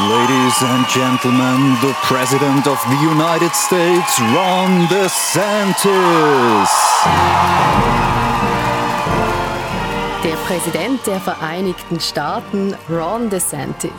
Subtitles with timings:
[0.00, 6.68] Ladies and gentlemen, the President of the United States, Ron DeSantis.
[10.24, 13.92] Der Präsident der Vereinigten Staaten, Ron DeSantis.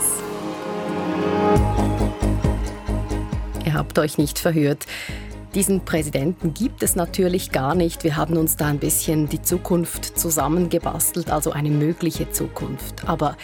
[3.66, 4.86] Ihr habt euch nicht verhört.
[5.54, 8.04] Diesen Präsidenten gibt es natürlich gar nicht.
[8.04, 13.08] Wir haben uns da ein bisschen die Zukunft zusammengebastelt, also eine mögliche Zukunft.
[13.08, 13.38] Aber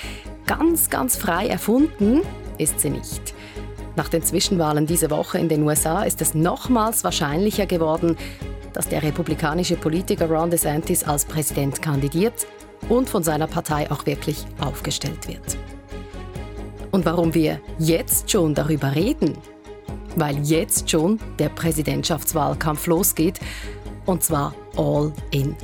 [0.45, 2.23] ganz, ganz frei erfunden
[2.61, 3.33] ist sie nicht.
[3.96, 8.15] Nach den Zwischenwahlen diese Woche in den USA ist es nochmals wahrscheinlicher geworden,
[8.74, 12.47] dass der republikanische Politiker Ron DeSantis als Präsident kandidiert
[12.89, 15.57] und von seiner Partei auch wirklich aufgestellt wird.
[16.92, 19.38] Und warum wir jetzt schon darüber reden,
[20.16, 23.39] weil jetzt schon der Präsidentschaftswahlkampf losgeht
[24.05, 25.55] und zwar all in.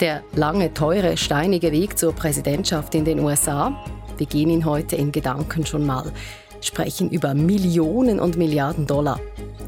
[0.00, 3.84] Der lange, teure, steinige Weg zur Präsidentschaft in den USA,
[4.20, 6.12] wir gehen ihn heute in Gedanken schon mal,
[6.60, 9.18] sprechen über Millionen und Milliarden Dollar,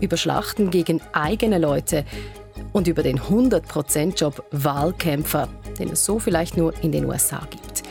[0.01, 2.05] über Schlachten gegen eigene Leute
[2.75, 7.83] und über den 100%-Job Wahlkämpfer, den es so vielleicht nur in den USA gibt.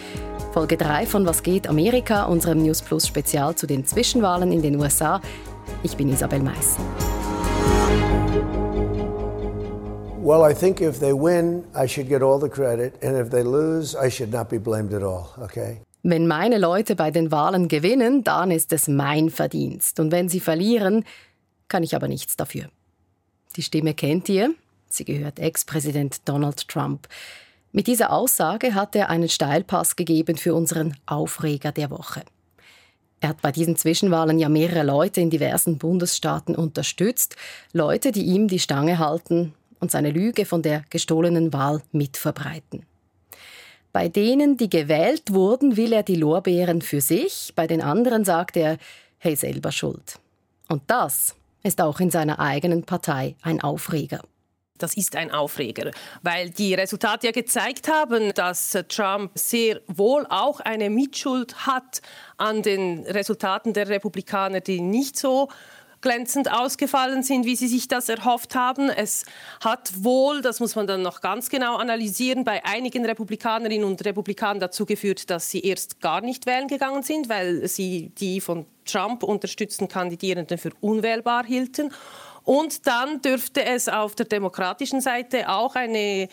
[0.53, 4.79] Folge 3 von Was geht Amerika, unserem News Plus Spezial zu den Zwischenwahlen in den
[4.79, 5.19] USA,
[5.81, 6.77] ich bin Isabel Mais.
[10.21, 13.41] Well, I think if they win, I should get all the credit, and if they
[13.41, 15.81] lose, I should not be blamed at all, okay?
[16.03, 19.99] Wenn meine Leute bei den Wahlen gewinnen, dann ist es mein Verdienst.
[19.99, 21.05] Und wenn sie verlieren,
[21.67, 22.69] kann ich aber nichts dafür.
[23.55, 24.53] Die Stimme kennt ihr.
[24.89, 27.07] Sie gehört Ex-Präsident Donald Trump.
[27.71, 32.23] Mit dieser Aussage hat er einen Steilpass gegeben für unseren Aufreger der Woche.
[33.21, 37.35] Er hat bei diesen Zwischenwahlen ja mehrere Leute in diversen Bundesstaaten unterstützt,
[37.71, 42.85] Leute, die ihm die Stange halten und seine Lüge von der gestohlenen Wahl mitverbreiten.
[43.93, 48.55] Bei denen, die gewählt wurden, will er die Lorbeeren für sich, bei den anderen sagt
[48.57, 48.77] er,
[49.17, 50.19] hey selber schuld.
[50.69, 54.21] Und das ist auch in seiner eigenen Partei ein Aufreger.
[54.77, 55.91] Das ist ein Aufreger,
[56.23, 62.01] weil die Resultate ja gezeigt haben, dass Trump sehr wohl auch eine Mitschuld hat
[62.37, 65.49] an den Resultaten der Republikaner, die nicht so
[66.01, 68.89] glänzend ausgefallen sind, wie sie sich das erhofft haben.
[68.89, 69.25] Es
[69.63, 74.59] hat wohl, das muss man dann noch ganz genau analysieren, bei einigen Republikanerinnen und Republikanern
[74.59, 79.23] dazu geführt, dass sie erst gar nicht wählen gegangen sind, weil sie die von Trump
[79.23, 81.93] unterstützten Kandidierenden für unwählbar hielten.
[82.43, 86.27] Und dann dürfte es auf der demokratischen Seite auch eine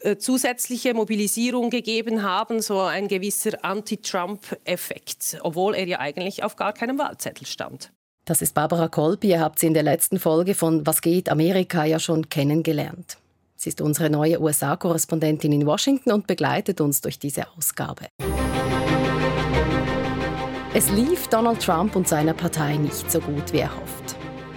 [0.00, 6.72] äh, zusätzliche Mobilisierung gegeben haben, so ein gewisser Anti-Trump-Effekt, obwohl er ja eigentlich auf gar
[6.72, 7.90] keinem Wahlzettel stand.
[8.28, 9.28] Das ist Barbara Kolpi.
[9.28, 13.16] Ihr habt sie in der letzten Folge von Was geht Amerika ja schon kennengelernt.
[13.56, 18.08] Sie ist unsere neue USA-Korrespondentin in Washington und begleitet uns durch diese Ausgabe.
[20.74, 24.16] Es lief Donald Trump und seiner Partei nicht so gut wie erhofft.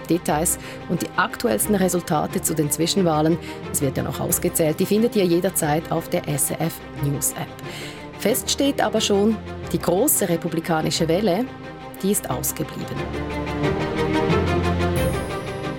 [0.09, 0.59] Details
[0.90, 3.38] und die aktuellsten Resultate zu den Zwischenwahlen,
[3.72, 7.48] es wird ja noch ausgezählt, die findet ihr jederzeit auf der SRF News App.
[8.20, 9.38] Fest steht aber schon,
[9.72, 11.46] die große republikanische Welle,
[12.01, 12.95] die ist ausgeblieben.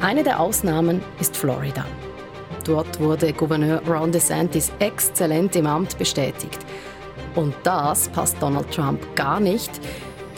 [0.01, 1.85] Eine der Ausnahmen ist Florida.
[2.65, 6.59] Dort wurde Gouverneur Ron DeSantis exzellent im Amt bestätigt.
[7.35, 9.71] Und das passt Donald Trump gar nicht,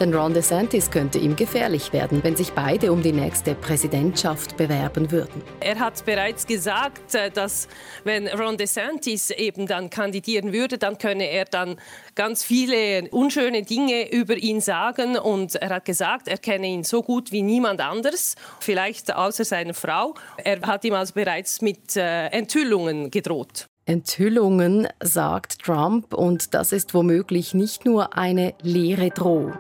[0.00, 5.10] denn Ron DeSantis könnte ihm gefährlich werden, wenn sich beide um die nächste Präsidentschaft bewerben
[5.10, 5.43] würden.
[5.60, 7.69] Er hat bereits gesagt, äh, dass
[8.05, 11.77] wenn Ron DeSantis eben dann kandidieren würde, dann könne er dann
[12.15, 15.16] ganz viele unschöne Dinge über ihn sagen.
[15.16, 19.75] Und er hat gesagt, er kenne ihn so gut wie niemand anders, vielleicht außer seiner
[19.75, 20.15] Frau.
[20.37, 23.69] Er hat ihm also bereits mit äh, Enthüllungen gedroht.
[23.87, 29.53] Enthüllungen, sagt Trump, und das ist womöglich nicht nur eine leere Drohung.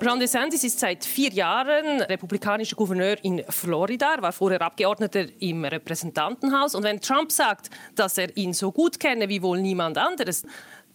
[0.00, 4.14] Ron DeSantis ist seit vier Jahren republikanischer Gouverneur in Florida.
[4.20, 6.76] War vorher Abgeordneter im Repräsentantenhaus.
[6.76, 10.44] Und wenn Trump sagt, dass er ihn so gut kenne wie wohl niemand anderes,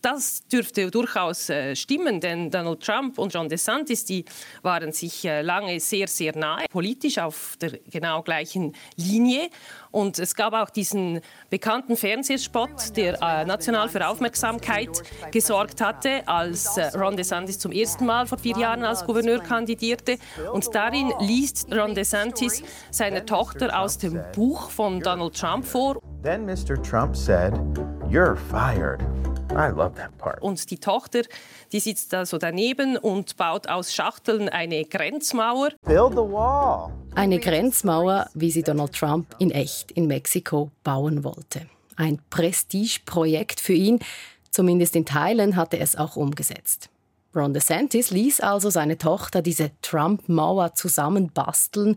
[0.03, 4.25] das dürfte durchaus äh, stimmen, denn Donald Trump und John DeSantis, die
[4.61, 9.49] waren sich äh, lange sehr, sehr nahe, politisch auf der genau gleichen Linie.
[9.91, 14.89] Und es gab auch diesen bekannten Fernsehspot, der äh, national für Aufmerksamkeit
[15.31, 20.17] gesorgt hatte, als äh, Ron DeSantis zum ersten Mal vor vier Jahren als Gouverneur kandidierte.
[20.51, 22.61] Und darin liest Ron DeSantis
[22.91, 25.97] seiner Tochter aus dem Buch von Donald Trump vor.
[26.23, 26.81] Then Mr.
[26.81, 27.53] Trump said,
[28.09, 29.01] You're fired.
[29.53, 30.41] I love that part.
[30.41, 31.21] Und die Tochter,
[31.71, 35.69] die sitzt da so daneben und baut aus Schachteln eine Grenzmauer.
[35.85, 36.91] Build the wall.
[37.15, 41.67] Eine Grenzmauer, wie sie Donald Trump in echt in Mexiko bauen wollte.
[41.95, 43.99] Ein Prestigeprojekt für ihn,
[44.49, 46.89] zumindest in Teilen hat er es auch umgesetzt.
[47.35, 51.95] Ron DeSantis ließ also seine Tochter diese Trump-Mauer zusammenbasteln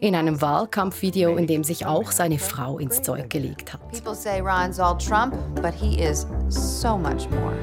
[0.00, 3.80] in einem Wahlkampfvideo, in dem sich auch seine Frau ins Zeug gelegt hat.
[3.90, 7.56] People say Ron's all Trump, but he is so much more.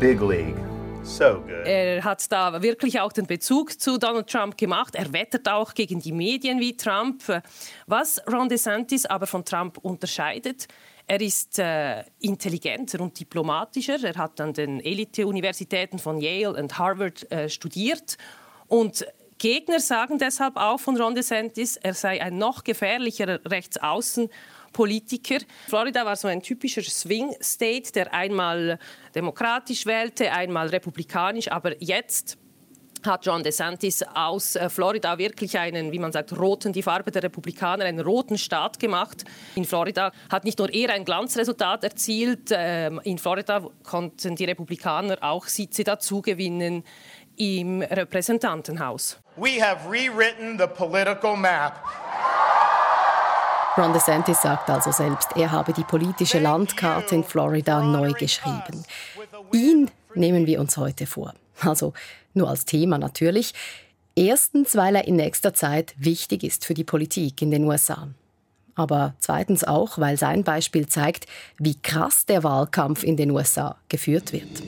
[0.00, 0.56] Big league.
[1.04, 1.66] So good.
[1.66, 4.94] Er hat da wirklich auch den Bezug zu Donald Trump gemacht.
[4.94, 7.22] Er wettert auch gegen die Medien wie Trump.
[7.86, 10.68] Was Ron DeSantis aber von Trump unterscheidet,
[11.06, 14.02] er ist äh, intelligenter und diplomatischer.
[14.02, 18.16] Er hat an den Elite-Universitäten von Yale und Harvard äh, studiert.
[18.68, 19.06] Und
[19.38, 25.38] Gegner sagen deshalb auch von Ron DeSantis, er sei ein noch gefährlicherer Rechtsaußenpolitiker.
[25.66, 28.78] Florida war so ein typischer Swing State, der einmal
[29.16, 32.38] demokratisch wählte, einmal republikanisch, aber jetzt
[33.06, 37.22] hat John DeSantis aus äh, Florida wirklich einen, wie man sagt, roten, die Farbe der
[37.22, 39.24] Republikaner, einen roten Staat gemacht.
[39.54, 45.18] In Florida hat nicht nur er ein Glanzresultat erzielt, ähm, in Florida konnten die Republikaner
[45.20, 46.84] auch Sitze dazugewinnen
[47.36, 49.18] im Repräsentantenhaus.
[49.36, 51.74] We have rewritten the political map.
[53.76, 58.84] Ron DeSantis sagt also selbst, er habe die politische Landkarte in Florida neu geschrieben.
[59.52, 61.32] Ihn nehmen wir uns heute vor.
[61.64, 61.92] Also
[62.34, 63.54] nur als Thema natürlich.
[64.14, 68.08] Erstens, weil er in nächster Zeit wichtig ist für die Politik in den USA.
[68.74, 71.26] Aber zweitens auch, weil sein Beispiel zeigt,
[71.58, 74.62] wie krass der Wahlkampf in den USA geführt wird.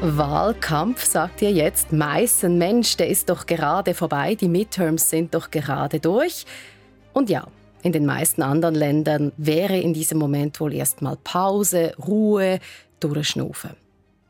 [0.00, 5.50] Wahlkampf, sagt ihr jetzt, Meißen, Mensch, der ist doch gerade vorbei, die Midterms sind doch
[5.50, 6.46] gerade durch.
[7.12, 7.46] Und ja,
[7.82, 12.60] in den meisten anderen Ländern wäre in diesem Moment wohl erstmal Pause, Ruhe,
[13.00, 13.76] durchschnaufen.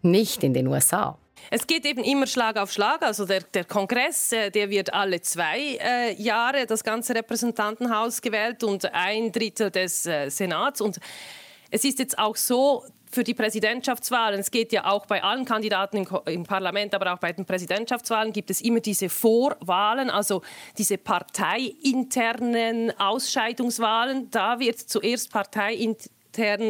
[0.02, 1.18] Nicht in den USA.
[1.50, 3.02] Es geht eben immer Schlag auf Schlag.
[3.02, 8.62] Also der, der Kongress, äh, der wird alle zwei äh, Jahre das ganze Repräsentantenhaus gewählt
[8.64, 10.80] und ein Drittel des äh, Senats.
[10.80, 10.98] Und
[11.70, 15.96] es ist jetzt auch so, für die Präsidentschaftswahlen, es geht ja auch bei allen Kandidaten
[15.98, 20.42] im, im, Parlament, aber auch bei den Präsidentschaftswahlen gibt es immer diese Vorwahlen, also
[20.76, 24.30] diese parteiinternen Ausscheidungswahlen.
[24.30, 26.12] Da wird zuerst parteiintern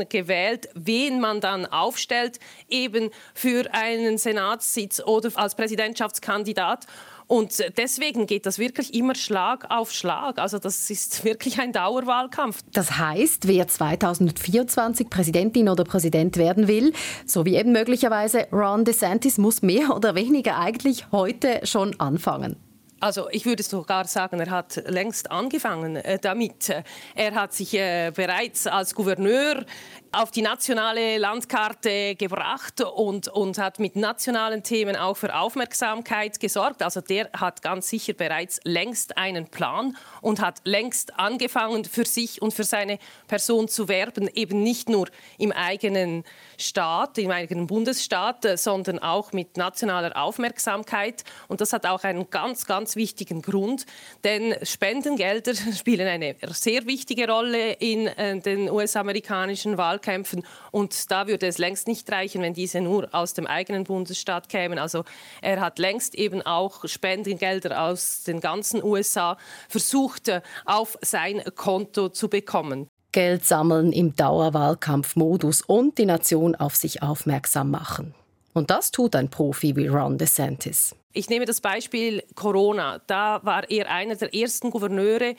[0.09, 2.39] gewählt, wen man dann aufstellt,
[2.69, 6.87] eben für einen Senatssitz oder als Präsidentschaftskandidat.
[7.29, 10.39] Und deswegen geht das wirklich immer Schlag auf Schlag.
[10.39, 12.63] Also das ist wirklich ein Dauerwahlkampf.
[12.73, 16.95] Das heißt, wer 2024 Präsidentin oder Präsident werden will,
[17.27, 22.57] so wie eben möglicherweise Ron DeSantis, muss mehr oder weniger eigentlich heute schon anfangen.
[23.01, 26.75] Also ich würde sogar sagen, er hat längst angefangen äh, damit.
[27.15, 29.65] Er hat sich äh, bereits als Gouverneur
[30.11, 36.83] auf die nationale Landkarte gebracht und, und hat mit nationalen Themen auch für Aufmerksamkeit gesorgt.
[36.83, 42.43] Also der hat ganz sicher bereits längst einen Plan und hat längst angefangen, für sich
[42.43, 42.99] und für seine
[43.29, 46.25] Person zu werben, eben nicht nur im eigenen
[46.59, 51.25] Staat, im eigenen Bundesstaat, sondern auch mit nationaler Aufmerksamkeit.
[51.49, 53.87] Und das hat auch einen ganz, ganz wichtigen Grund,
[54.25, 59.79] denn Spendengelder spielen eine sehr wichtige Rolle in äh, den US-amerikanischen.
[59.79, 60.45] Wahlkämpfen.
[60.71, 64.79] Und da würde es längst nicht reichen, wenn diese nur aus dem eigenen Bundesstaat kämen.
[64.79, 65.05] Also
[65.41, 69.39] er hat längst eben auch Spendengelder aus den ganzen USA
[69.69, 72.91] versucht, äh, auf sein Konto zu bekommen.
[73.19, 78.15] Geld sammeln im Dauerwahlkampfmodus und die Nation auf sich aufmerksam machen.
[78.55, 80.95] Und das tut ein Profi wie Ron DeSantis.
[81.15, 83.01] Ich nehme das Beispiel Corona.
[83.09, 85.35] Da war er einer der ersten Gouverneure,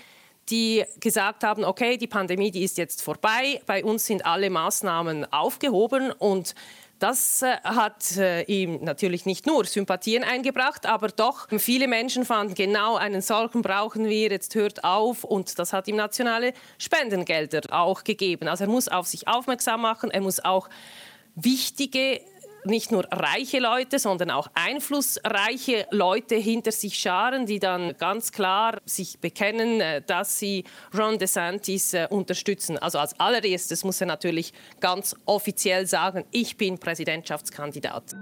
[0.50, 5.32] die gesagt haben, okay, die Pandemie, die ist jetzt vorbei, bei uns sind alle Maßnahmen
[5.32, 6.56] aufgehoben und
[7.00, 12.54] das äh, hat äh, ihm natürlich nicht nur Sympathien eingebracht, aber doch viele Menschen fanden,
[12.54, 18.04] genau einen solchen brauchen wir, jetzt hört auf und das hat ihm nationale Spendengelder auch
[18.04, 18.48] gegeben.
[18.48, 20.70] Also er muss auf sich aufmerksam machen, er muss auch
[21.36, 22.22] wichtige
[22.66, 28.80] nicht nur reiche Leute, sondern auch einflussreiche Leute hinter sich scharen, die dann ganz klar
[28.86, 30.64] sich bekennen, äh, dass sie
[30.98, 32.78] Ron DeSantis äh, unterstützen.
[32.78, 38.16] Also als allererstes muss er natürlich ganz offiziell sagen, ich bin Präsidentschaftskandidat.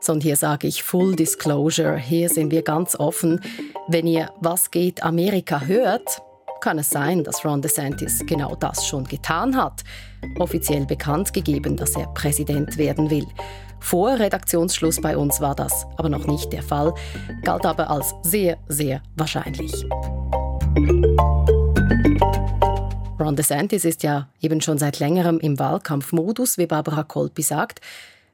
[0.00, 3.40] So, und hier sage ich Full Disclosure, hier sind wir ganz offen.
[3.88, 6.22] Wenn ihr Was geht Amerika hört,
[6.60, 9.82] kann es sein, dass Ron DeSantis genau das schon getan hat,
[10.38, 13.26] offiziell bekannt gegeben, dass er Präsident werden will.
[13.80, 16.94] Vor Redaktionsschluss bei uns war das aber noch nicht der Fall,
[17.42, 19.72] galt aber als sehr, sehr wahrscheinlich.
[23.18, 27.80] Ron DeSantis ist ja eben schon seit längerem im Wahlkampfmodus, wie Barbara Kolpi sagt.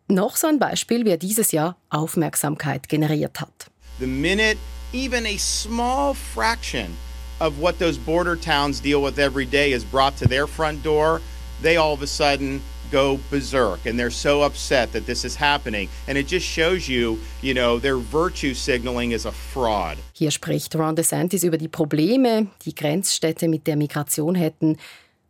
[0.09, 3.71] Noch so ein Beispiel, wie er dieses Jahr Aufmerksamkeit generiert hat.
[4.00, 4.59] The minute
[4.93, 6.97] even a small fraction
[7.41, 11.21] of what those border towns deal with every day is brought to their front door,
[11.62, 12.61] they all of a sudden
[12.91, 15.89] go berserk and they're so upset that this is happening.
[16.07, 19.99] And it just shows you, you know, their virtue signaling is a fraud.
[20.12, 24.77] Hier spricht Ron DeSantis über die Probleme, die Grenzstädte mit der Migration hätten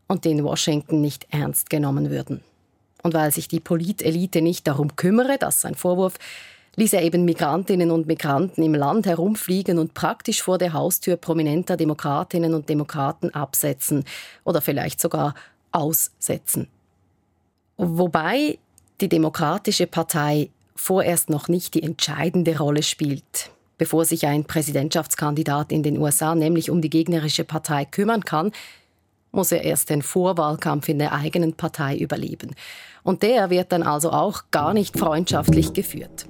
[0.09, 2.43] und die in Washington nicht ernst genommen würden.
[3.03, 6.15] Und weil sich die Politelite nicht darum kümmere, das ist sein Vorwurf,
[6.77, 11.77] ließ er eben Migrantinnen und Migranten im Land herumfliegen und praktisch vor der Haustür prominenter
[11.77, 14.05] Demokratinnen und Demokraten absetzen
[14.45, 15.35] oder vielleicht sogar
[15.71, 16.69] aussetzen.
[17.77, 18.59] Wobei
[19.01, 23.51] die Demokratische Partei vorerst noch nicht die entscheidende Rolle spielt.
[23.79, 28.53] Bevor sich ein Präsidentschaftskandidat in den USA nämlich um die gegnerische Partei kümmern kann,
[29.33, 32.55] muss er erst den Vorwahlkampf in der eigenen Partei überleben.
[33.03, 36.27] Und der wird dann also auch gar nicht freundschaftlich geführt.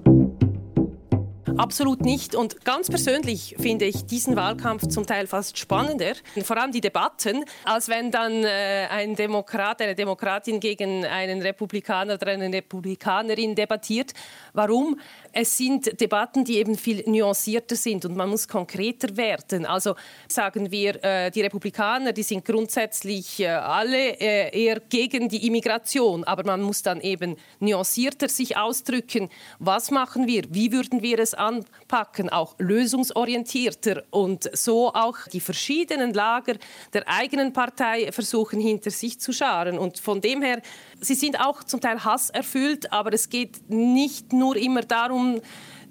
[1.57, 2.35] Absolut nicht.
[2.35, 7.45] Und ganz persönlich finde ich diesen Wahlkampf zum Teil fast spannender, vor allem die Debatten,
[7.65, 14.13] als wenn dann äh, ein Demokrat, eine Demokratin gegen einen Republikaner oder eine Republikanerin debattiert.
[14.55, 15.01] Warum?
[15.33, 19.65] Es sind Debatten, die eben viel nuancierter sind und man muss konkreter werden.
[19.65, 19.95] Also
[20.29, 26.25] sagen wir, äh, die Republikaner, die sind grundsätzlich äh, alle äh, eher gegen die Immigration,
[26.25, 29.31] aber man muss dann eben nuancierter sich ausdrücken.
[29.59, 30.45] Was machen wir?
[30.51, 32.29] Wie würden wir es anpacken?
[32.29, 36.57] Auch lösungsorientierter und so auch die verschiedenen Lager
[36.93, 39.79] der eigenen Partei versuchen hinter sich zu scharen.
[39.79, 40.61] Und von dem her,
[41.03, 45.41] sie sind auch zum Teil hasserfüllt, aber es geht nicht nur immer darum, um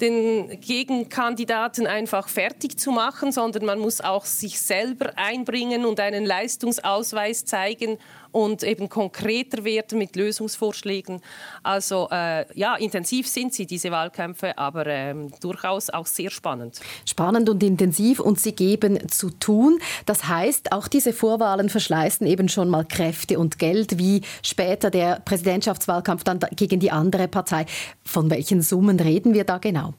[0.01, 6.25] den Gegenkandidaten einfach fertig zu machen, sondern man muss auch sich selber einbringen und einen
[6.25, 7.99] Leistungsausweis zeigen
[8.31, 11.21] und eben konkreter werden mit Lösungsvorschlägen.
[11.63, 16.79] Also äh, ja, intensiv sind sie, diese Wahlkämpfe, aber äh, durchaus auch sehr spannend.
[17.05, 19.79] Spannend und intensiv und sie geben zu tun.
[20.05, 25.19] Das heißt, auch diese Vorwahlen verschleißen eben schon mal Kräfte und Geld, wie später der
[25.19, 27.65] Präsidentschaftswahlkampf dann gegen die andere Partei.
[28.03, 29.93] Von welchen Summen reden wir da genau?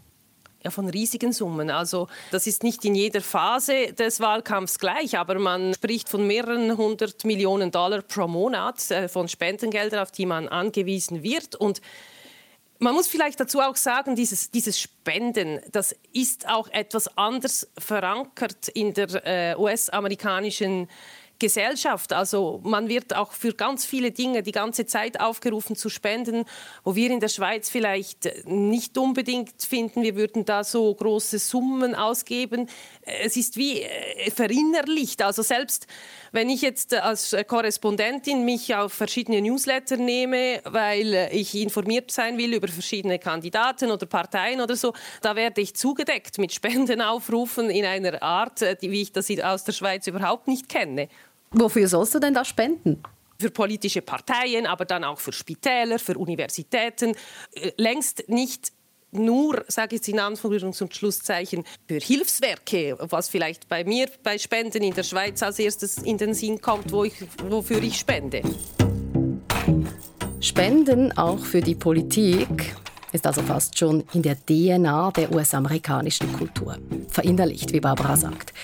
[0.65, 1.71] Ja, von riesigen Summen.
[1.71, 6.77] Also das ist nicht in jeder Phase des Wahlkampfs gleich, aber man spricht von mehreren
[6.77, 11.57] hundert Millionen Dollar pro Monat äh, von Spendengeldern, auf die man angewiesen wird.
[11.57, 11.81] Und
[12.79, 18.69] man muss vielleicht dazu auch sagen, dieses, dieses Spenden, das ist auch etwas anders verankert
[18.69, 20.89] in der äh, US-amerikanischen
[21.43, 22.13] Gesellschaft.
[22.13, 26.45] Also man wird auch für ganz viele Dinge die ganze Zeit aufgerufen zu spenden,
[26.85, 31.97] wo wir in der Schweiz vielleicht nicht unbedingt finden, wir würden da so große Summen
[31.97, 32.69] ausgeben.
[33.03, 35.21] Es ist wie äh, verinnerlicht.
[35.21, 35.89] Also selbst
[36.31, 42.55] wenn ich jetzt als Korrespondentin mich auf verschiedene Newsletter nehme, weil ich informiert sein will
[42.55, 48.23] über verschiedene Kandidaten oder Parteien oder so, da werde ich zugedeckt mit Spendenaufrufen in einer
[48.23, 51.09] Art, äh, wie ich das aus der Schweiz überhaupt nicht kenne.
[51.53, 53.03] Wofür sollst du denn da spenden?
[53.43, 57.17] für politische Parteien, aber dann auch für Spitäler, für Universitäten.
[57.55, 58.73] Äh, längst nicht
[59.11, 64.39] nur, sage ich es in Anführungs- und Schlusszeichen, für Hilfswerke, was vielleicht bei mir bei
[64.39, 67.15] Spenden in der Schweiz als erstes in den Sinn kommt, wo ich,
[67.49, 68.43] wofür ich spende.
[70.41, 72.75] Spenden auch für die Politik
[73.13, 76.79] ist also fast schon in der DNA der US-amerikanischen Kultur.
[77.09, 78.55] Verinnerlicht, wie Barbara sagt.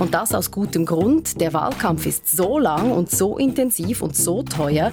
[0.00, 1.40] Und das aus gutem Grund.
[1.40, 4.92] Der Wahlkampf ist so lang und so intensiv und so teuer,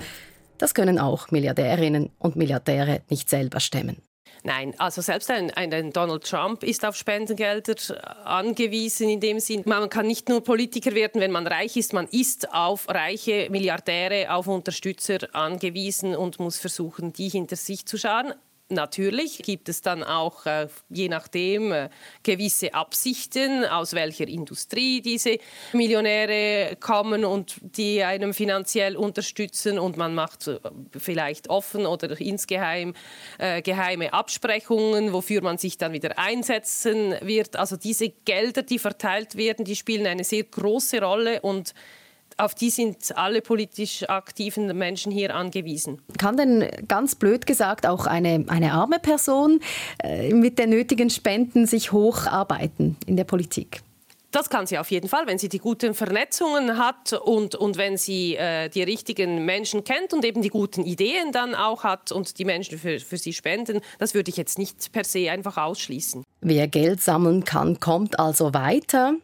[0.60, 3.98] das können auch Milliardärinnen und Milliardäre nicht selber stemmen.
[4.44, 7.76] Nein, also selbst ein, ein, Donald Trump ist auf Spendengelder
[8.26, 9.64] angewiesen in dem Sinn.
[9.66, 14.34] Man kann nicht nur Politiker werden, wenn man reich ist, man ist auf reiche Milliardäre,
[14.34, 18.34] auf Unterstützer angewiesen und muss versuchen, die hinter sich zu scharen.
[18.72, 21.90] Natürlich gibt es dann auch, äh, je nachdem, äh,
[22.24, 25.40] gewisse Absichten, aus welcher Industrie diese
[25.74, 29.78] Millionäre kommen und die einem finanziell unterstützen.
[29.78, 30.60] Und man macht äh,
[30.98, 32.94] vielleicht offen oder insgeheim
[33.64, 37.56] geheime Absprechungen, wofür man sich dann wieder einsetzen wird.
[37.56, 41.74] Also diese Gelder, die verteilt werden, die spielen eine sehr große Rolle und
[42.42, 46.02] auf die sind alle politisch aktiven Menschen hier angewiesen.
[46.18, 49.60] Kann denn ganz blöd gesagt auch eine, eine arme Person
[50.04, 53.82] äh, mit den nötigen Spenden sich hocharbeiten in der Politik?
[54.32, 57.98] Das kann sie auf jeden Fall, wenn sie die guten Vernetzungen hat und, und wenn
[57.98, 62.40] sie äh, die richtigen Menschen kennt und eben die guten Ideen dann auch hat und
[62.40, 63.82] die Menschen für, für sie spenden.
[64.00, 66.24] Das würde ich jetzt nicht per se einfach ausschließen.
[66.40, 69.16] Wer Geld sammeln kann, kommt also weiter.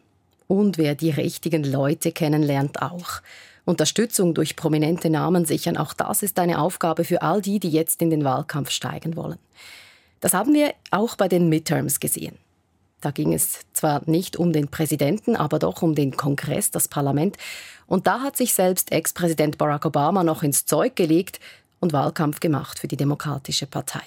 [0.48, 3.20] Und wer die richtigen Leute kennenlernt, auch.
[3.66, 8.00] Unterstützung durch prominente Namen sichern, auch das ist eine Aufgabe für all die, die jetzt
[8.00, 9.38] in den Wahlkampf steigen wollen.
[10.20, 12.36] Das haben wir auch bei den Midterms gesehen.
[13.02, 17.36] Da ging es zwar nicht um den Präsidenten, aber doch um den Kongress, das Parlament.
[17.86, 21.38] Und da hat sich selbst Ex-Präsident Barack Obama noch ins Zeug gelegt
[21.78, 24.02] und Wahlkampf gemacht für die Demokratische Partei.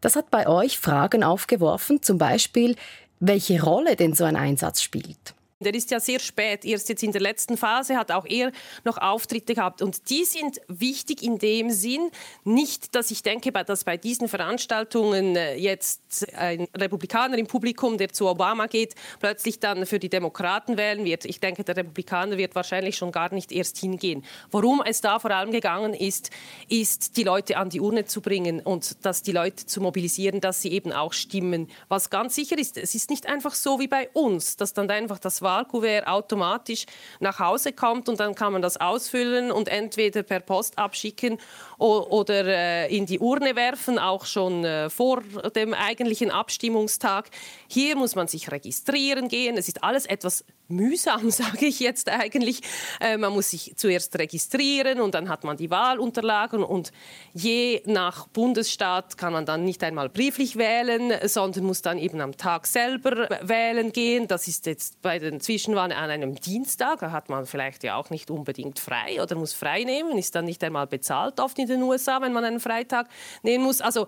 [0.00, 2.76] Das hat bei euch Fragen aufgeworfen, zum Beispiel,
[3.24, 5.34] welche Rolle denn so ein Einsatz spielt.
[5.62, 8.52] Der ist ja sehr spät, erst jetzt in der letzten Phase hat auch er
[8.84, 9.82] noch Auftritte gehabt.
[9.82, 12.10] Und die sind wichtig in dem Sinn,
[12.44, 18.12] nicht, dass ich denke, dass bei diesen Veranstaltungen äh, jetzt ein Republikaner im Publikum, der
[18.12, 21.24] zu Obama geht, plötzlich dann für die Demokraten wählen wird.
[21.24, 24.24] Ich denke, der Republikaner wird wahrscheinlich schon gar nicht erst hingehen.
[24.50, 26.30] Worum es da vor allem gegangen ist,
[26.68, 30.62] ist, die Leute an die Urne zu bringen und dass die Leute zu mobilisieren, dass
[30.62, 31.68] sie eben auch stimmen.
[31.88, 35.18] Was ganz sicher ist, es ist nicht einfach so wie bei uns, dass dann einfach
[35.18, 36.86] das Wahl Wahlkuvert automatisch
[37.20, 41.38] nach Hause kommt und dann kann man das ausfüllen und entweder per Post abschicken
[41.78, 45.22] oder äh, in die Urne werfen, auch schon äh, vor
[45.54, 47.28] dem eigentlichen Abstimmungstag.
[47.68, 49.56] Hier muss man sich registrieren gehen.
[49.56, 52.60] Es ist alles etwas mühsam, sage ich jetzt eigentlich.
[53.00, 56.92] Äh, man muss sich zuerst registrieren und dann hat man die Wahlunterlagen und
[57.32, 62.36] je nach Bundesstaat kann man dann nicht einmal brieflich wählen, sondern muss dann eben am
[62.36, 64.28] Tag selber wählen gehen.
[64.28, 68.10] Das ist jetzt bei den Zwischenwahlen an einem Dienstag, da hat man vielleicht ja auch
[68.10, 71.82] nicht unbedingt frei oder muss frei nehmen, ist dann nicht einmal bezahlt oft in den
[71.82, 73.08] USA, wenn man einen Freitag
[73.42, 73.80] nehmen muss.
[73.80, 74.06] Also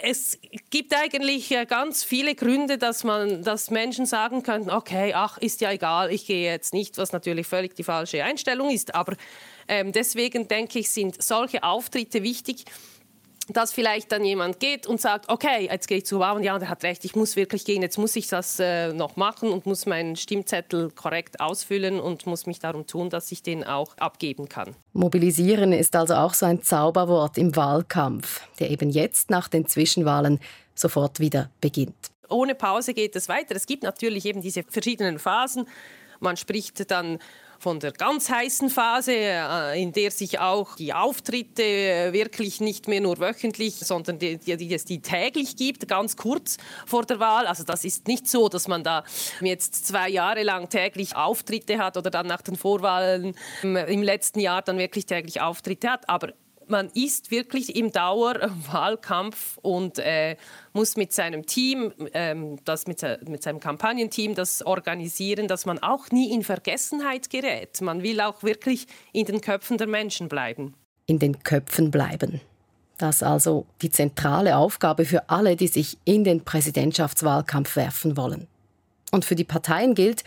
[0.00, 0.38] es
[0.70, 5.60] gibt eigentlich äh, ganz viele Gründe, dass man, dass Menschen sagen könnten, okay, ach, ist
[5.60, 8.94] ja egal, ich gehe jetzt nicht, was natürlich völlig die falsche Einstellung ist.
[8.94, 9.14] Aber
[9.68, 12.64] ähm, deswegen denke ich, sind solche Auftritte wichtig,
[13.48, 16.58] dass vielleicht dann jemand geht und sagt, okay, jetzt gehe ich zu Wow und ja,
[16.58, 19.66] der hat recht, ich muss wirklich gehen, jetzt muss ich das äh, noch machen und
[19.66, 24.48] muss meinen Stimmzettel korrekt ausfüllen und muss mich darum tun, dass ich den auch abgeben
[24.48, 24.76] kann.
[24.92, 30.38] Mobilisieren ist also auch so ein Zauberwort im Wahlkampf, der eben jetzt nach den Zwischenwahlen
[30.74, 32.12] sofort wieder beginnt.
[32.28, 33.54] Ohne Pause geht es weiter.
[33.54, 35.66] Es gibt natürlich eben diese verschiedenen Phasen.
[36.20, 37.18] Man spricht dann
[37.62, 42.88] von der ganz heißen Phase, äh, in der sich auch die Auftritte äh, wirklich nicht
[42.88, 47.20] mehr nur wöchentlich, sondern die, die, die es die täglich gibt, ganz kurz vor der
[47.20, 47.46] Wahl.
[47.46, 49.04] Also das ist nicht so, dass man da
[49.40, 54.62] jetzt zwei Jahre lang täglich Auftritte hat oder dann nach den Vorwahlen im letzten Jahr
[54.62, 56.08] dann wirklich täglich Auftritte hat.
[56.08, 56.32] Aber
[56.72, 60.36] man ist wirklich im Dauerwahlkampf und äh,
[60.72, 66.10] muss mit seinem Team, ähm, das mit, mit seinem Kampagnenteam das organisieren, dass man auch
[66.10, 67.80] nie in Vergessenheit gerät.
[67.82, 70.74] Man will auch wirklich in den Köpfen der Menschen bleiben.
[71.06, 72.40] In den Köpfen bleiben.
[72.98, 78.48] Das ist also die zentrale Aufgabe für alle, die sich in den Präsidentschaftswahlkampf werfen wollen.
[79.10, 80.24] Und für die Parteien gilt,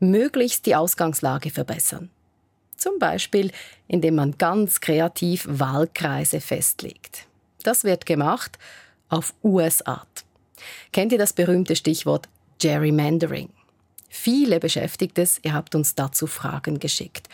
[0.00, 2.10] möglichst die Ausgangslage verbessern.
[2.82, 3.52] Zum Beispiel,
[3.86, 7.28] indem man ganz kreativ Wahlkreise festlegt.
[7.62, 8.58] Das wird gemacht
[9.08, 10.24] auf US-Art.
[10.90, 13.50] Kennt ihr das berühmte Stichwort Gerrymandering?
[14.08, 17.28] Viele beschäftigt es, ihr habt uns dazu Fragen geschickt.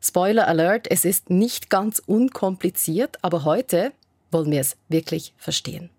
[0.00, 3.92] Spoiler Alert, es ist nicht ganz unkompliziert, aber heute
[4.32, 5.90] wollen wir es wirklich verstehen.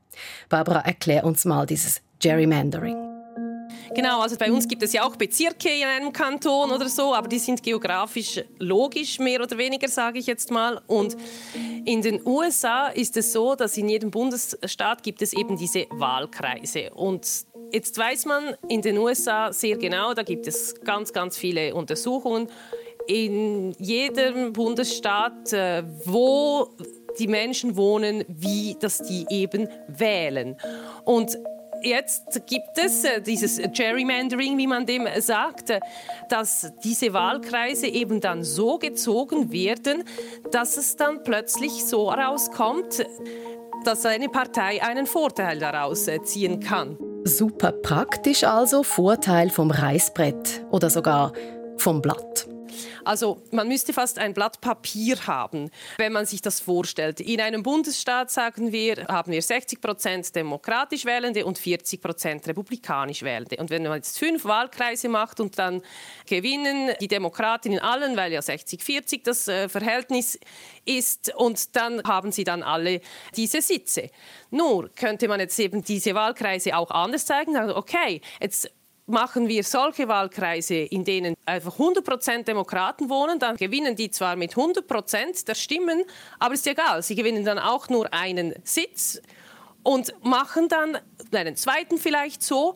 [0.49, 3.12] Barbara, erklär uns mal dieses Gerrymandering.
[3.95, 7.27] Genau, also bei uns gibt es ja auch Bezirke in einem Kanton oder so, aber
[7.27, 10.81] die sind geografisch logisch, mehr oder weniger, sage ich jetzt mal.
[10.87, 11.15] Und
[11.85, 16.91] in den USA ist es so, dass in jedem Bundesstaat gibt es eben diese Wahlkreise.
[16.95, 17.27] Und
[17.71, 22.47] jetzt weiß man in den USA sehr genau, da gibt es ganz, ganz viele Untersuchungen,
[23.05, 26.69] in jedem Bundesstaat, äh, wo
[27.19, 30.55] die Menschen wohnen, wie das die eben wählen.
[31.05, 31.37] Und
[31.83, 35.79] jetzt gibt es äh, dieses Gerrymandering, wie man dem sagt, äh,
[36.29, 40.03] dass diese Wahlkreise eben dann so gezogen werden,
[40.51, 43.05] dass es dann plötzlich so herauskommt,
[43.83, 46.97] dass eine Partei einen Vorteil daraus äh, ziehen kann.
[47.25, 51.33] Super praktisch also, Vorteil vom Reißbrett oder sogar
[51.77, 52.47] vom Blatt.
[53.05, 57.19] Also man müsste fast ein Blatt Papier haben, wenn man sich das vorstellt.
[57.19, 63.23] In einem Bundesstaat, sagen wir, haben wir 60 Prozent demokratisch Wählende und 40 Prozent republikanisch
[63.23, 63.57] Wählende.
[63.57, 65.81] Und wenn man jetzt fünf Wahlkreise macht und dann
[66.27, 70.39] gewinnen die Demokraten in allen, weil ja 60-40 das äh, Verhältnis
[70.85, 73.01] ist, und dann haben sie dann alle
[73.35, 74.09] diese Sitze.
[74.51, 77.57] Nur könnte man jetzt eben diese Wahlkreise auch anders zeigen.
[77.57, 78.69] Okay, jetzt
[79.05, 84.53] machen wir solche Wahlkreise, in denen einfach 100% Demokraten wohnen, dann gewinnen die zwar mit
[84.53, 86.03] 100% der Stimmen,
[86.39, 89.21] aber ist egal, sie gewinnen dann auch nur einen Sitz
[89.83, 90.97] und machen dann
[91.33, 92.75] einen zweiten vielleicht so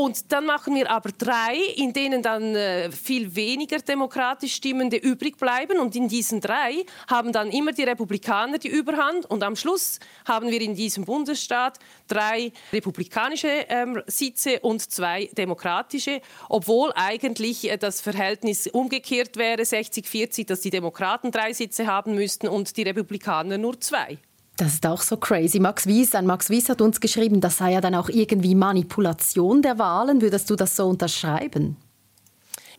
[0.00, 5.36] Und dann machen wir aber drei, in denen dann äh, viel weniger demokratisch Stimmende übrig
[5.36, 5.78] bleiben.
[5.78, 9.26] Und in diesen drei haben dann immer die Republikaner die Überhand.
[9.26, 16.22] Und am Schluss haben wir in diesem Bundesstaat drei republikanische ähm, Sitze und zwei demokratische,
[16.48, 22.48] obwohl eigentlich äh, das Verhältnis umgekehrt wäre, 60-40, dass die Demokraten drei Sitze haben müssten
[22.48, 24.16] und die Republikaner nur zwei.
[24.60, 25.58] Das ist auch so crazy.
[25.58, 29.62] Max Wies, ein Max Wies hat uns geschrieben, das sei ja dann auch irgendwie Manipulation
[29.62, 30.20] der Wahlen.
[30.20, 31.78] Würdest du das so unterschreiben?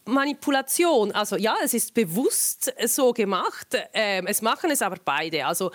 [0.06, 3.76] Manipulation, also ja, es ist bewusst so gemacht.
[3.94, 5.44] Ähm, es machen es aber beide.
[5.48, 5.72] Also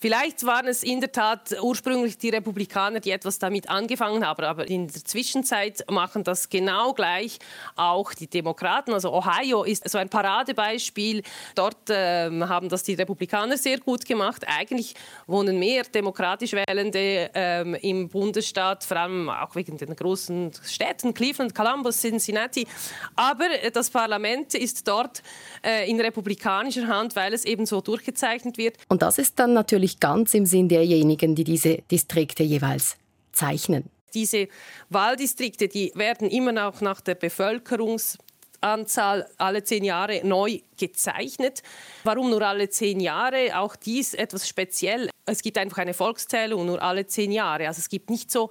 [0.00, 4.68] Vielleicht waren es in der Tat ursprünglich die Republikaner, die etwas damit angefangen haben, aber
[4.68, 7.38] in der Zwischenzeit machen das genau gleich
[7.74, 8.92] auch die Demokraten.
[8.92, 11.22] Also Ohio ist so ein Paradebeispiel.
[11.56, 14.44] Dort äh, haben das die Republikaner sehr gut gemacht.
[14.46, 14.94] Eigentlich
[15.26, 21.56] wohnen mehr demokratisch Wählende ähm, im Bundesstaat, vor allem auch wegen den großen Städten Cleveland,
[21.56, 22.68] Columbus, Cincinnati.
[23.16, 25.24] Aber das Parlament ist dort
[25.64, 28.76] äh, in republikanischer Hand, weil es eben so durchgezeichnet wird.
[28.88, 32.96] Und das ist dann natürlich natürlich ganz im Sinn derjenigen, die diese Distrikte jeweils
[33.32, 33.84] zeichnen.
[34.14, 34.48] Diese
[34.88, 41.62] Wahldistrikte, die werden immer noch nach der Bevölkerungsanzahl alle zehn Jahre neu gezeichnet.
[42.04, 43.58] Warum nur alle zehn Jahre?
[43.58, 45.10] Auch dies etwas speziell.
[45.26, 47.68] Es gibt einfach eine Volkszählung nur alle zehn Jahre.
[47.68, 48.50] Also es gibt nicht so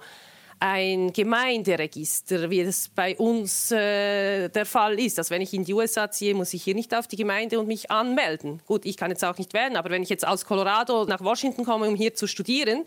[0.60, 5.18] ein Gemeinderegister, wie es bei uns äh, der Fall ist.
[5.18, 7.68] Also wenn ich in die USA ziehe, muss ich hier nicht auf die Gemeinde und
[7.68, 8.60] mich anmelden.
[8.66, 11.64] Gut, ich kann jetzt auch nicht wählen, aber wenn ich jetzt aus Colorado nach Washington
[11.64, 12.84] komme, um hier zu studieren,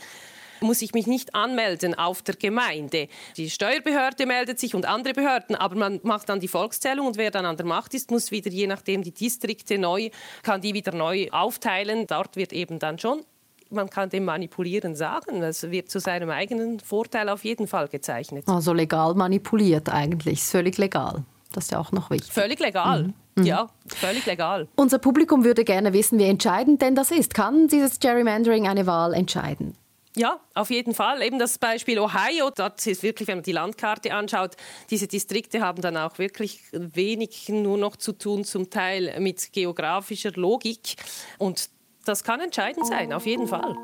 [0.62, 3.08] muss ich mich nicht anmelden auf der Gemeinde.
[3.38, 7.32] Die Steuerbehörde meldet sich und andere Behörden, aber man macht dann die Volkszählung und wer
[7.32, 10.10] dann an der Macht ist, muss wieder, je nachdem die Distrikte neu,
[10.44, 12.06] kann die wieder neu aufteilen.
[12.06, 13.26] Dort wird eben dann schon
[13.72, 15.42] man kann dem manipulieren sagen.
[15.44, 18.48] Es wird zu seinem eigenen Vorteil auf jeden Fall gezeichnet.
[18.48, 21.24] Also legal manipuliert eigentlich, ist völlig legal.
[21.54, 22.32] Das ist ja auch noch wichtig.
[22.32, 23.04] Völlig legal.
[23.04, 23.14] Mhm.
[23.36, 23.46] mhm.
[23.46, 24.68] Ja, völlig legal.
[24.76, 27.34] Unser Publikum würde gerne wissen, wie entscheidend denn das ist.
[27.34, 29.76] Kann dieses Gerrymandering eine Wahl entscheiden?
[30.16, 31.22] Ja, auf jeden Fall.
[31.22, 34.58] Eben das Beispiel Ohio, dort ist wirklich, wenn man die Landkarte anschaut,
[34.90, 40.32] diese Distrikte haben dann auch wirklich wenig nur noch zu tun, zum Teil mit geografischer
[40.32, 40.96] Logik.
[41.38, 41.70] Und
[42.06, 43.76] das kann entscheidend sein, auf jeden Fall.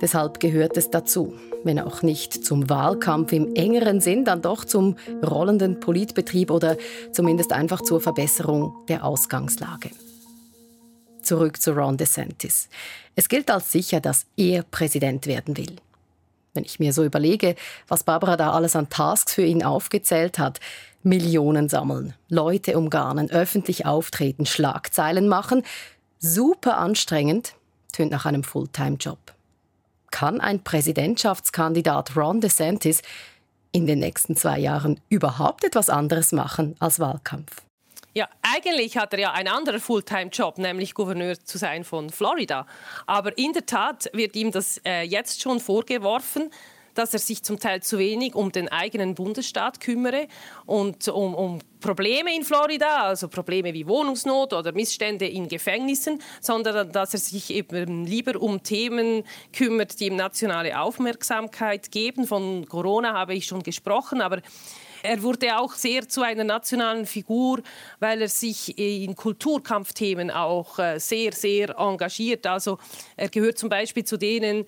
[0.00, 4.96] Deshalb gehört es dazu, wenn auch nicht zum Wahlkampf im engeren Sinn, dann doch zum
[5.24, 6.76] rollenden Politbetrieb oder
[7.12, 9.90] zumindest einfach zur Verbesserung der Ausgangslage.
[11.22, 12.68] Zurück zu Ron DeSantis.
[13.14, 15.76] Es gilt als sicher, dass er Präsident werden will.
[16.52, 17.54] Wenn ich mir so überlege,
[17.86, 20.58] was Barbara da alles an Tasks für ihn aufgezählt hat,
[21.04, 25.62] Millionen sammeln, Leute umgarnen, öffentlich auftreten, Schlagzeilen machen,
[26.18, 27.54] super anstrengend,
[27.92, 29.18] tönt nach einem Fulltime-Job.
[30.10, 33.02] Kann ein Präsidentschaftskandidat Ron DeSantis
[33.72, 37.62] in den nächsten zwei Jahren überhaupt etwas anderes machen als Wahlkampf?
[38.14, 42.66] Ja, eigentlich hat er ja einen anderen Fulltime-Job, nämlich Gouverneur zu sein von Florida.
[43.06, 46.50] Aber in der Tat wird ihm das äh, jetzt schon vorgeworfen,
[46.94, 50.28] dass er sich zum Teil zu wenig um den eigenen Bundesstaat kümmere
[50.66, 56.92] und um, um Probleme in Florida, also Probleme wie Wohnungsnot oder Missstände in Gefängnissen, sondern
[56.92, 62.26] dass er sich eben lieber um Themen kümmert, die ihm nationale Aufmerksamkeit geben.
[62.26, 64.40] Von Corona habe ich schon gesprochen, aber
[65.02, 67.60] er wurde auch sehr zu einer nationalen Figur,
[67.98, 72.46] weil er sich in Kulturkampfthemen auch äh, sehr, sehr engagiert.
[72.46, 72.78] Also
[73.16, 74.64] er gehört zum Beispiel zu denen,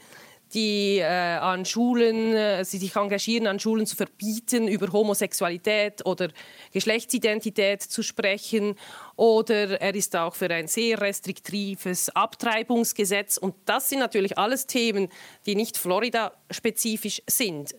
[0.54, 6.28] die äh, an Schulen, äh, sie sich engagieren, an Schulen zu verbieten, über Homosexualität oder
[6.72, 8.76] Geschlechtsidentität zu sprechen.
[9.16, 13.36] Oder er ist auch für ein sehr restriktives Abtreibungsgesetz.
[13.36, 15.08] Und das sind natürlich alles Themen,
[15.46, 17.74] die nicht Florida-spezifisch sind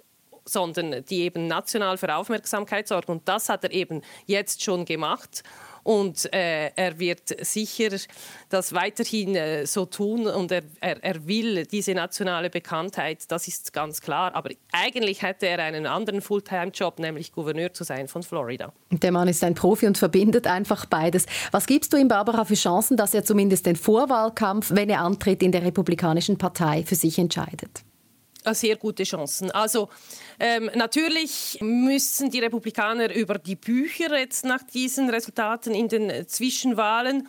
[0.48, 3.12] sondern die eben national für Aufmerksamkeit sorgen.
[3.12, 5.44] Und das hat er eben jetzt schon gemacht.
[5.86, 7.90] Und äh, er wird sicher
[8.50, 13.72] das weiterhin äh, so tun und er, er, er will diese nationale Bekanntheit, das ist
[13.72, 14.34] ganz klar.
[14.34, 18.74] Aber eigentlich hätte er einen anderen Fulltime-Job, nämlich Gouverneur zu sein von Florida.
[18.90, 21.28] Der Mann ist ein Profi und verbindet einfach beides.
[21.52, 25.44] Was gibst du ihm, Barbara, für Chancen, dass er zumindest den Vorwahlkampf, wenn er antritt
[25.44, 27.85] in der Republikanischen Partei, für sich entscheidet?
[28.54, 29.52] Sehr gute Chancen.
[29.52, 29.90] Also
[30.40, 37.28] ähm, natürlich müssen die Republikaner über die Bücher jetzt nach diesen Resultaten in den Zwischenwahlen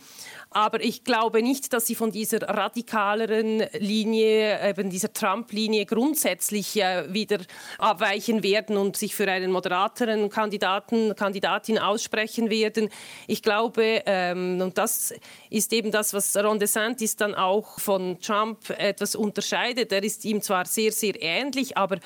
[0.50, 7.12] aber ich glaube nicht, dass sie von dieser radikaleren Linie, eben dieser Trump-Linie grundsätzlich äh,
[7.12, 7.38] wieder
[7.78, 12.88] abweichen werden und sich für einen moderateren Kandidaten, Kandidatin aussprechen werden.
[13.26, 15.14] Ich glaube, ähm, und das
[15.50, 19.92] ist eben das, was Ron DeSantis dann auch von Trump etwas unterscheidet.
[19.92, 21.98] Er ist ihm zwar sehr, sehr ähnlich, aber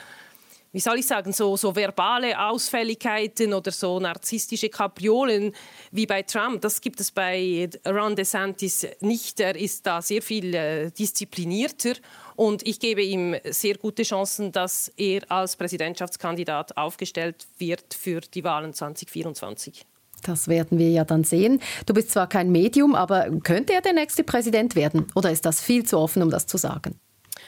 [0.72, 5.52] wie soll ich sagen, so, so verbale Ausfälligkeiten oder so narzisstische Kapriolen
[5.90, 9.40] wie bei Trump, das gibt es bei Ron DeSantis nicht.
[9.40, 11.94] Er ist da sehr viel äh, disziplinierter
[12.36, 18.44] und ich gebe ihm sehr gute Chancen, dass er als Präsidentschaftskandidat aufgestellt wird für die
[18.44, 19.84] Wahlen 2024.
[20.22, 21.60] Das werden wir ja dann sehen.
[21.86, 25.06] Du bist zwar kein Medium, aber könnte er der nächste Präsident werden?
[25.14, 27.00] Oder ist das viel zu offen, um das zu sagen?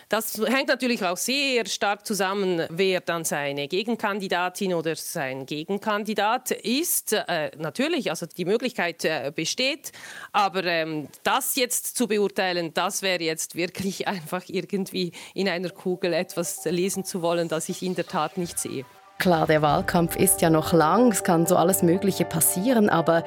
[0.08, 7.12] Das hängt natürlich auch sehr stark zusammen, wer dann seine Gegenkandidatin oder sein Gegenkandidat ist.
[7.12, 9.92] Äh, natürlich, also die Möglichkeit äh, besteht,
[10.32, 16.12] aber ähm, das jetzt zu beurteilen, das wäre jetzt wirklich einfach irgendwie in einer Kugel
[16.12, 18.84] etwas lesen zu wollen, das ich in der Tat nicht sehe.
[19.18, 23.24] Klar, der Wahlkampf ist ja noch lang, es kann so alles Mögliche passieren, aber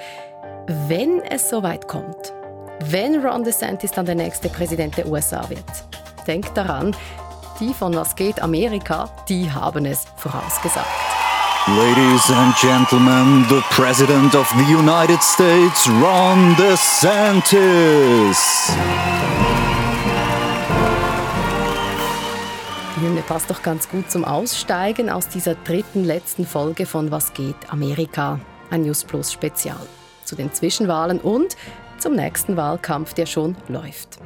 [0.67, 2.34] wenn es so weit kommt,
[2.89, 5.63] wenn Ron DeSantis dann der nächste Präsident der USA wird,
[6.25, 6.95] denkt daran,
[7.59, 10.88] die von Was geht Amerika, die haben es vorausgesagt.
[11.67, 17.57] Ladies and gentlemen, the President of the United States, Ron DeSantis.
[22.95, 27.33] Die Hymne passt doch ganz gut zum Aussteigen aus dieser dritten letzten Folge von Was
[27.33, 29.88] geht Amerika, ein News Plus Spezial.
[30.23, 31.57] Zu den Zwischenwahlen und
[31.97, 34.19] zum nächsten Wahlkampf, der schon läuft.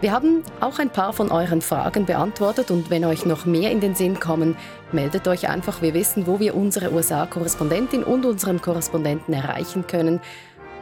[0.00, 3.80] Wir haben auch ein paar von euren Fragen beantwortet und wenn euch noch mehr in
[3.80, 4.56] den Sinn kommen,
[4.92, 5.82] meldet euch einfach.
[5.82, 10.20] Wir wissen, wo wir unsere USA-Korrespondentin und unseren Korrespondenten erreichen können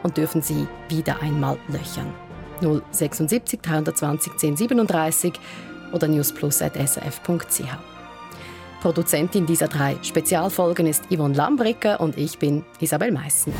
[0.03, 2.13] und dürfen sie wieder einmal löchern.
[2.91, 5.33] 076 320 1037
[5.93, 7.63] oder newsplus.srf.ch.
[8.81, 13.51] Produzentin dieser drei Spezialfolgen ist Yvonne Lambricker und ich bin Isabel Meissen.